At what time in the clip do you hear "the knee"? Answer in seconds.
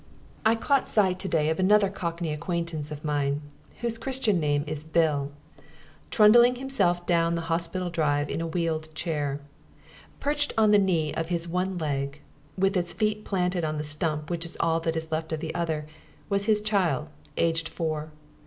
10.71-11.13